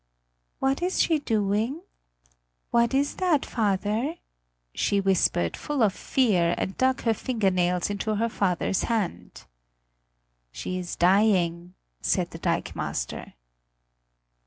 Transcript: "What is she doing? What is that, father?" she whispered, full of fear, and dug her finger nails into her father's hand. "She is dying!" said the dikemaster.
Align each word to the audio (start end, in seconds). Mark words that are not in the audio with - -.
"What 0.57 0.81
is 0.81 0.99
she 0.99 1.19
doing? 1.19 1.79
What 2.71 2.91
is 2.95 3.17
that, 3.17 3.45
father?" 3.45 4.15
she 4.73 4.99
whispered, 4.99 5.55
full 5.55 5.83
of 5.83 5.93
fear, 5.93 6.55
and 6.57 6.75
dug 6.75 7.03
her 7.03 7.13
finger 7.13 7.51
nails 7.51 7.91
into 7.91 8.15
her 8.15 8.29
father's 8.29 8.85
hand. 8.85 9.43
"She 10.51 10.79
is 10.79 10.95
dying!" 10.95 11.75
said 12.01 12.31
the 12.31 12.39
dikemaster. 12.39 13.33